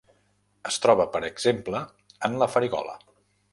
[0.69, 1.83] Es troba, per exemple,
[2.31, 2.99] en la farigola.